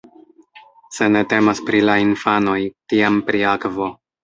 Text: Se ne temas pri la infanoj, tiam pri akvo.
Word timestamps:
Se 0.97 1.09
ne 1.17 1.21
temas 1.35 1.61
pri 1.67 1.83
la 1.91 1.99
infanoj, 2.05 2.57
tiam 2.95 3.23
pri 3.31 3.47
akvo. 3.55 3.95